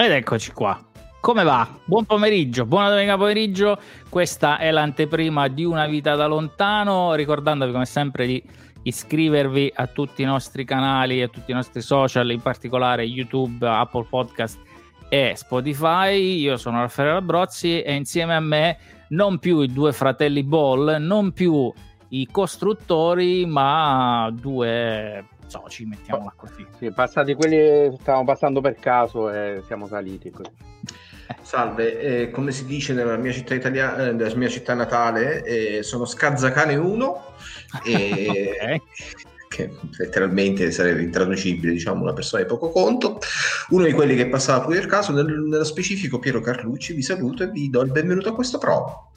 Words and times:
Ed 0.00 0.12
eccoci 0.12 0.52
qua. 0.52 0.80
Come 1.20 1.42
va? 1.42 1.66
Buon 1.84 2.04
pomeriggio, 2.04 2.64
buona 2.64 2.88
domenica 2.88 3.16
pomeriggio. 3.16 3.80
Questa 4.08 4.56
è 4.56 4.70
l'anteprima 4.70 5.48
di 5.48 5.64
Una 5.64 5.88
vita 5.88 6.14
da 6.14 6.28
lontano. 6.28 7.14
Ricordandovi 7.14 7.72
come 7.72 7.84
sempre 7.84 8.24
di 8.24 8.40
iscrivervi 8.84 9.72
a 9.74 9.88
tutti 9.88 10.22
i 10.22 10.24
nostri 10.24 10.64
canali, 10.64 11.20
a 11.20 11.26
tutti 11.26 11.50
i 11.50 11.54
nostri 11.54 11.80
social, 11.80 12.30
in 12.30 12.40
particolare 12.40 13.02
YouTube, 13.02 13.66
Apple 13.66 14.06
Podcast 14.08 14.60
e 15.08 15.32
Spotify. 15.34 16.42
Io 16.42 16.56
sono 16.56 16.78
Raffaele 16.78 17.14
Labrozzi 17.14 17.82
e 17.82 17.92
insieme 17.92 18.36
a 18.36 18.40
me 18.40 18.78
non 19.08 19.40
più 19.40 19.62
i 19.62 19.72
due 19.72 19.92
fratelli 19.92 20.44
Ball, 20.44 20.98
non 21.00 21.32
più 21.32 21.72
i 22.08 22.28
costruttori, 22.30 23.44
ma 23.46 24.30
due 24.32 25.24
soci, 25.48 25.84
mettiamola 25.86 26.32
così. 26.36 26.66
Sì, 26.78 26.90
passati 26.92 27.34
quelli 27.34 27.56
che 27.56 27.96
stavamo 28.00 28.24
passando 28.24 28.60
per 28.60 28.76
caso 28.76 29.30
e 29.30 29.62
siamo 29.66 29.86
saliti 29.86 30.30
così. 30.30 30.50
Salve, 31.42 32.00
eh, 32.00 32.30
come 32.30 32.52
si 32.52 32.64
dice 32.64 32.94
nella 32.94 33.16
mia 33.16 33.32
città 33.32 33.54
italiana, 33.54 34.08
eh, 34.08 34.12
nella 34.12 34.34
mia 34.36 34.48
città 34.48 34.74
natale, 34.74 35.42
eh, 35.44 35.82
sono 35.82 36.04
Scazzacane 36.06 36.76
1 36.76 37.22
e 37.84 38.50
okay. 38.56 38.82
che 39.48 39.70
letteralmente 39.98 40.70
sarebbe 40.70 41.02
intraducibile, 41.02 41.72
diciamo, 41.72 42.02
una 42.02 42.14
persona 42.14 42.42
di 42.42 42.48
poco 42.48 42.70
conto. 42.70 43.18
Uno 43.70 43.84
di 43.84 43.92
quelli 43.92 44.14
che 44.16 44.28
passava 44.28 44.64
pure 44.64 44.78
il 44.78 44.86
caso, 44.86 45.12
nel, 45.12 45.26
nello 45.26 45.64
specifico 45.64 46.18
Piero 46.18 46.40
Carlucci, 46.40 46.94
vi 46.94 47.02
saluto 47.02 47.42
e 47.42 47.50
vi 47.50 47.68
do 47.68 47.82
il 47.82 47.90
benvenuto 47.90 48.30
a 48.30 48.34
questo 48.34 48.56
promo. 48.58 49.12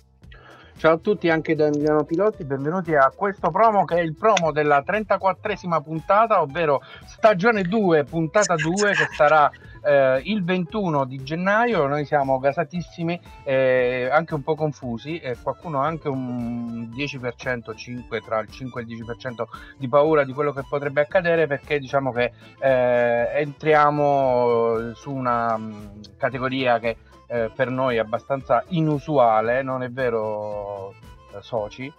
Ciao 0.81 0.93
a 0.93 0.97
tutti 0.97 1.29
anche 1.29 1.53
da 1.53 1.67
Emiliano 1.67 2.05
Piloti, 2.05 2.43
benvenuti 2.43 2.95
a 2.95 3.13
questo 3.15 3.51
promo 3.51 3.85
che 3.85 3.97
è 3.97 4.01
il 4.01 4.15
promo 4.15 4.51
della 4.51 4.83
34esima 4.83 5.79
puntata, 5.79 6.41
ovvero 6.41 6.81
stagione 7.05 7.61
2, 7.61 8.03
puntata 8.05 8.55
2 8.55 8.91
che 8.93 9.07
sarà 9.15 9.47
eh, 9.83 10.21
il 10.25 10.43
21 10.43 11.05
di 11.05 11.23
gennaio. 11.23 11.87
Noi 11.87 12.05
siamo 12.05 12.39
gasatissimi, 12.39 13.19
eh, 13.43 14.09
anche 14.11 14.33
un 14.33 14.43
po' 14.43 14.55
confusi 14.55 15.19
e 15.19 15.37
qualcuno 15.41 15.81
ha 15.81 15.85
anche 15.85 16.07
un 16.07 16.89
10%, 16.93 17.75
5, 17.75 18.21
tra 18.21 18.39
il 18.39 18.49
5 18.49 18.81
e 18.81 18.85
il 18.87 19.03
10% 19.03 19.43
di 19.77 19.87
paura 19.87 20.23
di 20.23 20.33
quello 20.33 20.53
che 20.53 20.63
potrebbe 20.67 21.01
accadere 21.01 21.47
perché 21.47 21.79
diciamo 21.79 22.11
che 22.11 22.31
eh, 22.59 23.29
entriamo 23.35 24.93
su 24.93 25.11
una 25.11 25.57
mh, 25.57 25.63
mm, 25.63 26.01
categoria 26.17 26.79
che 26.79 26.97
eh, 27.27 27.49
per 27.55 27.69
noi 27.69 27.97
abbastanza 27.97 28.63
inusuale, 28.69 29.61
non 29.61 29.83
è 29.83 29.89
vero, 29.89 30.93
eh, 31.33 31.41
soci? 31.41 31.91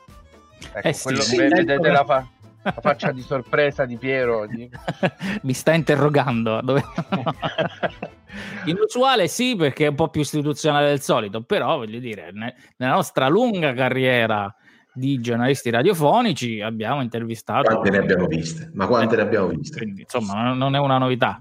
Ecco, 0.72 0.88
eh 0.88 0.92
sì, 0.92 1.02
quello, 1.02 1.20
sì, 1.22 1.36
vedete 1.36 1.72
ecco. 1.74 1.86
la, 1.88 2.04
fa- 2.04 2.26
la, 2.62 2.74
faccia 2.80 3.12
di 3.12 3.20
sorpresa 3.20 3.84
di 3.84 3.96
Piero. 3.96 4.46
Di... 4.46 4.68
Mi 5.42 5.52
sta 5.52 5.72
interrogando. 5.72 6.60
Dove... 6.62 6.82
Inusuale 8.66 9.28
sì, 9.28 9.56
perché 9.56 9.86
è 9.86 9.88
un 9.88 9.94
po' 9.94 10.08
più 10.08 10.20
istituzionale 10.20 10.88
del 10.88 11.00
solito, 11.00 11.42
però 11.42 11.76
voglio 11.76 11.98
dire, 11.98 12.30
ne- 12.32 12.54
nella 12.76 12.94
nostra 12.94 13.28
lunga 13.28 13.74
carriera 13.74 14.54
di 14.94 15.20
giornalisti 15.20 15.70
radiofonici 15.70 16.60
abbiamo 16.60 17.02
intervistato... 17.02 17.68
Quante 17.68 17.90
ne 17.90 17.98
abbiamo 17.98 18.26
viste? 18.26 18.70
Ma 18.74 18.86
quante 18.86 19.16
ne 19.16 19.22
abbiamo 19.22 19.48
viste? 19.48 19.78
Quindi, 19.78 20.02
insomma, 20.02 20.52
non 20.52 20.74
è 20.74 20.78
una 20.78 20.98
novità. 20.98 21.40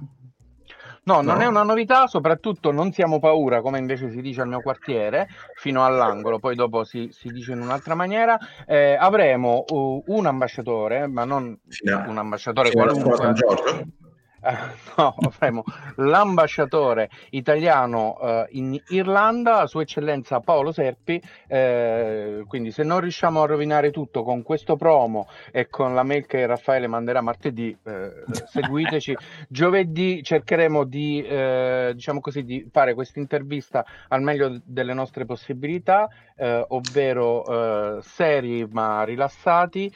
No, 1.03 1.21
non 1.21 1.37
no. 1.37 1.41
è 1.41 1.47
una 1.47 1.63
novità, 1.63 2.05
soprattutto 2.05 2.71
non 2.71 2.91
siamo 2.91 3.19
paura, 3.19 3.61
come 3.61 3.79
invece 3.79 4.11
si 4.11 4.21
dice 4.21 4.41
al 4.41 4.47
mio 4.47 4.61
quartiere, 4.61 5.27
fino 5.55 5.83
all'angolo, 5.83 6.37
poi 6.37 6.55
dopo 6.55 6.83
si, 6.83 7.09
si 7.11 7.29
dice 7.29 7.53
in 7.53 7.61
un'altra 7.61 7.95
maniera. 7.95 8.37
Eh, 8.67 8.95
avremo 8.99 9.63
uh, 9.67 10.03
un 10.05 10.25
ambasciatore, 10.27 11.07
ma 11.07 11.23
non 11.23 11.59
fino 11.67 12.03
un 12.07 12.17
ambasciatore 12.17 12.71
qualunque. 12.71 13.29
Eh, 13.29 13.87
no, 14.97 15.15
avremo 15.19 15.63
l'ambasciatore 15.97 17.09
italiano 17.31 18.17
eh, 18.19 18.47
in 18.51 18.79
Irlanda, 18.89 19.67
Sua 19.67 19.83
Eccellenza 19.83 20.39
Paolo 20.39 20.71
Serpi. 20.71 21.21
Eh, 21.47 22.43
quindi, 22.47 22.71
se 22.71 22.83
non 22.83 23.01
riusciamo 23.01 23.43
a 23.43 23.45
rovinare 23.45 23.91
tutto 23.91 24.23
con 24.23 24.41
questo 24.41 24.75
promo 24.75 25.27
e 25.51 25.69
con 25.69 25.93
la 25.93 26.03
mail 26.03 26.25
che 26.25 26.45
Raffaele 26.45 26.87
manderà 26.87 27.21
martedì, 27.21 27.75
eh, 27.83 28.23
seguiteci. 28.45 29.15
Giovedì 29.47 30.23
cercheremo 30.23 30.85
di, 30.85 31.21
eh, 31.21 31.91
diciamo 31.93 32.19
così, 32.19 32.43
di 32.43 32.67
fare 32.71 32.95
questa 32.95 33.19
intervista 33.19 33.85
al 34.07 34.21
meglio 34.21 34.59
delle 34.63 34.93
nostre 34.93 35.25
possibilità, 35.25 36.09
eh, 36.35 36.65
ovvero 36.69 37.99
seri 38.01 38.65
ma 38.69 39.03
rilassati, 39.03 39.91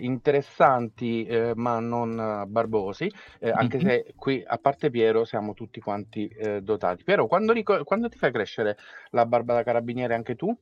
interessanti 0.00 1.26
ma 1.54 1.78
non 1.80 2.44
barbosi, 2.46 3.10
anche 3.40 3.80
se 3.80 3.87
che 3.88 4.12
qui, 4.14 4.44
a 4.46 4.58
parte 4.58 4.90
Piero, 4.90 5.24
siamo 5.24 5.54
tutti 5.54 5.80
quanti 5.80 6.28
eh, 6.28 6.60
dotati. 6.60 7.04
Piero, 7.04 7.26
quando, 7.26 7.52
ric- 7.52 7.84
quando, 7.84 8.08
ti 8.08 8.18
fai 8.18 8.30
crescere 8.30 8.76
la 9.10 9.24
barba 9.24 9.54
da 9.54 9.62
carabiniere 9.62 10.14
anche 10.14 10.36
tu? 10.36 10.54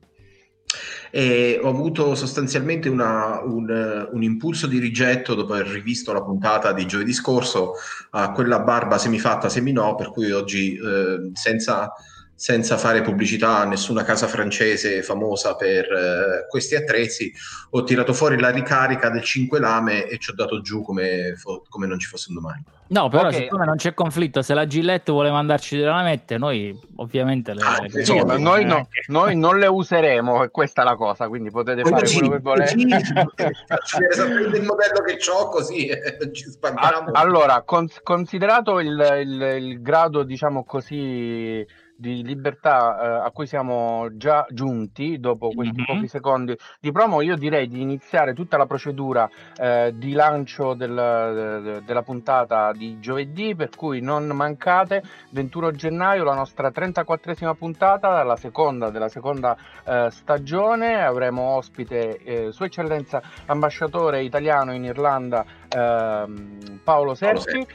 E 1.10 1.58
ho 1.60 1.68
avuto 1.68 2.14
sostanzialmente 2.14 2.88
una, 2.88 3.40
un, 3.42 4.08
un, 4.12 4.22
impulso 4.22 4.66
di 4.66 4.78
rigetto 4.78 5.34
dopo 5.34 5.54
aver 5.54 5.68
rivisto 5.68 6.12
la 6.12 6.22
puntata 6.22 6.72
di 6.72 6.86
giovedì 6.86 7.12
scorso 7.12 7.74
a 8.10 8.32
quella 8.32 8.60
barba 8.60 8.98
semifatta 8.98 9.48
seminò, 9.48 9.94
per 9.94 10.10
cui 10.10 10.30
oggi 10.30 10.74
eh, 10.74 11.30
senza 11.32 11.92
senza 12.36 12.76
fare 12.76 13.00
pubblicità 13.00 13.60
a 13.60 13.64
nessuna 13.64 14.04
casa 14.04 14.26
francese 14.26 15.02
famosa 15.02 15.56
per 15.56 15.86
uh, 15.90 16.48
questi 16.48 16.74
attrezzi, 16.74 17.32
ho 17.70 17.82
tirato 17.82 18.12
fuori 18.12 18.38
la 18.38 18.50
ricarica 18.50 19.08
del 19.08 19.22
5 19.22 19.58
lame 19.58 20.06
e 20.06 20.18
ci 20.18 20.30
ho 20.30 20.34
dato 20.34 20.60
giù 20.60 20.82
come, 20.82 21.34
fo- 21.34 21.64
come 21.66 21.86
non 21.86 21.98
ci 21.98 22.06
fosse 22.06 22.26
un 22.28 22.34
domani. 22.34 22.62
No, 22.88 23.08
però 23.08 23.28
okay. 23.28 23.40
siccome 23.42 23.64
non 23.64 23.76
c'è 23.76 23.94
conflitto, 23.94 24.42
se 24.42 24.54
la 24.54 24.66
Gillette 24.66 25.10
vuole 25.10 25.30
mandarci 25.30 25.76
delle 25.76 25.88
lamette, 25.88 26.38
noi 26.38 26.78
ovviamente 26.96 27.52
le, 27.52 27.60
ah, 27.62 27.78
le 27.80 28.04
sì, 28.04 28.20
ma 28.22 28.36
noi, 28.36 28.64
no, 28.64 28.86
noi, 29.06 29.34
non 29.34 29.58
le 29.58 29.66
useremo, 29.66 30.44
e 30.44 30.50
questa 30.50 30.82
è 30.82 30.84
la 30.84 30.94
cosa, 30.94 31.26
quindi 31.26 31.50
potete 31.50 31.82
Poi 31.82 31.90
fare 31.90 32.12
quello 32.12 32.28
che 32.28 32.38
volete. 32.38 32.74
C'è 33.82 34.06
esattamente 34.08 34.58
il 34.58 34.64
modello 34.64 35.02
che 35.04 35.18
ho, 35.28 35.48
così 35.48 35.86
eh, 35.86 36.30
ci 36.32 36.48
spaghiamo. 36.48 37.10
Allora, 37.12 37.62
cons- 37.62 38.00
considerato 38.04 38.78
il, 38.78 39.20
il, 39.20 39.40
il 39.58 39.82
grado, 39.82 40.22
diciamo 40.22 40.64
così 40.64 41.66
di 41.96 42.22
libertà 42.22 43.00
eh, 43.22 43.26
a 43.26 43.30
cui 43.30 43.46
siamo 43.46 44.08
già 44.16 44.46
giunti 44.50 45.18
dopo 45.18 45.50
questi 45.50 45.76
mm-hmm. 45.76 45.94
pochi 45.94 46.08
secondi 46.08 46.56
di 46.80 46.92
promo, 46.92 47.22
io 47.22 47.36
direi 47.36 47.68
di 47.68 47.80
iniziare 47.80 48.34
tutta 48.34 48.56
la 48.56 48.66
procedura 48.66 49.28
eh, 49.56 49.92
di 49.96 50.12
lancio 50.12 50.74
del, 50.74 51.62
de, 51.62 51.82
della 51.84 52.02
puntata 52.02 52.72
di 52.72 52.98
giovedì, 53.00 53.54
per 53.54 53.70
cui 53.74 54.00
non 54.00 54.26
mancate, 54.26 55.02
21 55.30 55.70
gennaio 55.72 56.24
la 56.24 56.34
nostra 56.34 56.68
34esima 56.68 57.54
puntata, 57.54 58.22
la 58.22 58.36
seconda 58.36 58.90
della 58.90 59.08
seconda 59.08 59.56
eh, 59.84 60.08
stagione, 60.10 61.02
avremo 61.02 61.56
ospite 61.56 62.18
eh, 62.18 62.52
Sua 62.52 62.66
Eccellenza 62.66 63.22
Ambasciatore 63.46 64.22
italiano 64.22 64.74
in 64.74 64.84
Irlanda 64.84 65.44
ehm, 65.68 66.80
Paolo 66.84 67.14
Serci. 67.14 67.66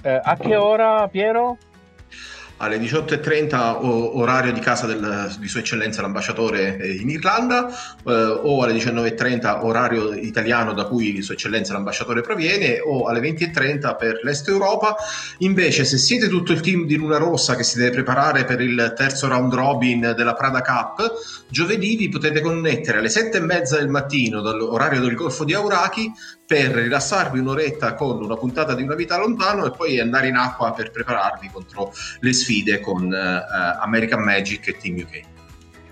Eh, 0.00 0.20
a 0.22 0.36
che 0.36 0.54
ora 0.54 1.08
Piero? 1.08 1.58
Alle 2.58 2.78
18.30 2.78 3.78
orario 3.82 4.52
di 4.52 4.60
casa 4.60 4.86
del, 4.86 5.34
di 5.38 5.48
Sua 5.48 5.60
Eccellenza 5.60 6.02
l'ambasciatore 6.02 6.76
eh, 6.78 6.94
in 6.94 7.08
Irlanda 7.08 7.68
eh, 7.68 8.12
o 8.12 8.62
alle 8.62 8.74
19.30 8.74 9.64
orario 9.64 10.12
italiano 10.12 10.72
da 10.72 10.84
cui 10.84 11.22
Sua 11.22 11.34
Eccellenza 11.34 11.72
l'ambasciatore 11.72 12.20
proviene 12.20 12.80
o 12.80 13.06
alle 13.06 13.20
20.30 13.20 13.96
per 13.96 14.20
l'Est 14.22 14.48
Europa. 14.48 14.96
Invece 15.38 15.84
se 15.84 15.98
siete 15.98 16.28
tutto 16.28 16.52
il 16.52 16.60
team 16.60 16.86
di 16.86 16.96
Luna 16.96 17.18
Rossa 17.18 17.54
che 17.54 17.62
si 17.62 17.78
deve 17.78 17.90
preparare 17.90 18.44
per 18.44 18.60
il 18.60 18.92
terzo 18.96 19.28
round 19.28 19.52
robin 19.54 20.12
della 20.16 20.34
Prada 20.34 20.60
Cup, 20.60 21.12
giovedì 21.48 21.96
vi 21.96 22.08
potete 22.08 22.40
connettere 22.40 22.98
alle 22.98 23.08
7.30 23.08 23.78
del 23.78 23.88
mattino 23.88 24.40
dall'orario 24.40 25.00
del 25.00 25.14
Golfo 25.14 25.44
di 25.44 25.54
Auraki 25.54 26.12
per 26.44 26.70
rilassarvi 26.70 27.38
un'oretta 27.38 27.94
con 27.94 28.22
una 28.22 28.36
puntata 28.36 28.74
di 28.74 28.82
Una 28.82 28.94
vita 28.94 29.18
lontano 29.18 29.66
e 29.66 29.70
poi 29.70 30.00
andare 30.00 30.28
in 30.28 30.36
acqua 30.36 30.72
per 30.72 30.90
prepararvi 30.90 31.50
contro 31.52 31.92
le 32.20 32.32
sfide 32.32 32.47
con 32.80 33.04
uh, 33.04 33.82
American 33.82 34.22
Magic 34.22 34.68
e 34.68 34.76
Team 34.76 34.96
UK. 34.98 35.20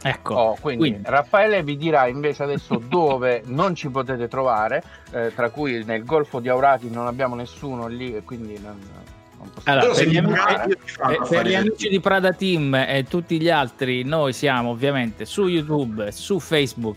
Ecco, 0.03 0.35
oh, 0.35 0.57
quindi, 0.61 0.91
quindi, 0.91 1.09
Raffaele 1.09 1.63
vi 1.63 1.77
dirà 1.77 2.07
invece 2.07 2.45
adesso 2.45 2.81
dove 2.87 3.43
non 3.47 3.75
ci 3.75 3.89
potete 3.89 4.29
trovare, 4.29 4.83
eh, 5.11 5.33
tra 5.35 5.51
cui 5.51 5.85
nel 5.85 6.05
Golfo 6.05 6.39
di 6.39 6.49
Aurati 6.49 6.91
non 6.91 7.07
abbiamo 7.07 7.35
nessuno 7.35 7.89
lì 7.89 8.15
e 8.15 8.23
quindi 8.23 8.59
non, 8.61 8.79
non 8.79 9.51
allora, 9.65 9.93
per, 9.93 10.09
gli 10.09 10.17
amici, 10.17 10.41
eh, 10.41 11.19
per 11.29 11.47
gli 11.47 11.55
amici 11.55 11.89
di 11.89 12.01
Prada 12.01 12.33
Team 12.33 12.75
e 12.75 13.05
tutti 13.09 13.41
gli 13.41 13.51
altri, 13.51 14.03
noi 14.03 14.33
siamo 14.33 14.71
ovviamente 14.71 15.25
su 15.25 15.47
YouTube, 15.47 16.11
su 16.13 16.39
Facebook 16.39 16.97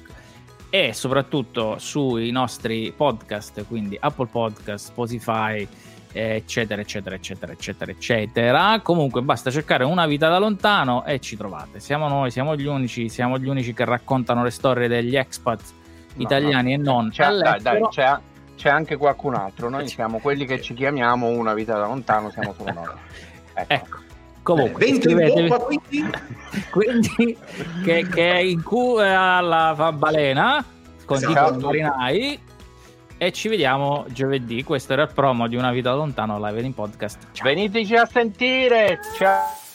e 0.69 0.93
soprattutto 0.93 1.77
sui 1.79 2.31
nostri 2.31 2.93
podcast, 2.95 3.65
quindi 3.65 3.97
Apple 3.99 4.27
Podcast, 4.27 4.87
Spotify, 4.87 5.67
eccetera, 6.11 6.81
eccetera, 6.81 7.15
eccetera, 7.15 7.51
eccetera, 7.51 7.91
eccetera. 7.91 8.79
Comunque 8.81 9.21
basta 9.21 9.51
cercare 9.51 9.83
una 9.83 10.05
vita 10.05 10.29
da 10.29 10.37
lontano 10.37 11.05
e 11.05 11.19
ci 11.19 11.35
trovate. 11.37 11.79
Siamo 11.79 12.07
noi, 12.07 12.31
siamo 12.31 12.55
gli 12.55 12.65
unici, 12.65 13.09
siamo 13.09 13.37
gli 13.37 13.47
unici 13.47 13.73
che 13.73 13.85
raccontano 13.85 14.43
le 14.43 14.51
storie 14.51 14.87
degli 14.87 15.15
expat 15.15 15.61
no, 16.15 16.23
italiani 16.23 16.75
no. 16.75 16.81
e 16.81 16.83
non. 16.83 17.09
C'è, 17.09 17.31
dai, 17.31 17.61
dai, 17.61 17.87
c'è, 17.89 18.17
c'è, 18.55 18.69
anche 18.69 18.95
qualcun 18.97 19.35
altro. 19.35 19.69
Noi 19.69 19.87
siamo 19.87 20.19
quelli 20.19 20.45
che 20.45 20.61
ci 20.61 20.73
chiamiamo 20.73 21.27
una 21.27 21.53
vita 21.53 21.77
da 21.77 21.85
lontano, 21.85 22.29
siamo 22.29 22.53
solo 22.57 22.73
noi. 22.73 22.87
Ecco. 23.59 23.73
ecco. 23.73 24.08
Comunque, 24.43 24.85
Eh, 24.85 24.91
vento 24.91 25.09
in 25.09 25.17
iscrivetevi. 25.19 25.47
poppa, 25.47 25.65
quindi? 25.65 26.09
quindi 26.71 27.37
che, 27.83 28.07
che 28.07 28.31
è 28.31 28.37
in 28.37 28.63
culo 28.63 29.01
alla 29.01 29.73
fa 29.75 29.91
balena 29.91 30.63
con 31.05 31.17
Esatto. 31.17 31.51
Dico 31.55 31.65
Marinai 31.67 32.39
e 33.17 33.31
ci 33.33 33.49
vediamo 33.49 34.05
giovedì 34.09 34.63
questo 34.63 34.93
era 34.93 35.01
il 35.03 35.11
promo 35.13 35.47
di 35.47 35.55
una 35.57 35.71
vita 35.71 35.93
lontano 35.93 36.39
live 36.43 36.61
in 36.61 36.73
podcast 36.73 37.19
Ciao. 37.33 37.47
Veniteci 37.47 37.95
a 37.95 38.05
sentire. 38.05 38.99
Ciao. 39.17 39.67